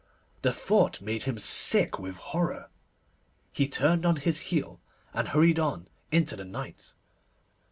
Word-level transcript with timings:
The 0.41 0.51
thought 0.51 0.99
made 0.99 1.25
him 1.25 1.37
sick 1.37 1.99
with 1.99 2.17
horror. 2.17 2.71
He 3.53 3.67
turned 3.67 4.03
on 4.03 4.15
his 4.15 4.39
heel, 4.49 4.81
and 5.13 5.27
hurried 5.27 5.59
on 5.59 5.89
into 6.11 6.35
the 6.35 6.43
night. 6.43 6.95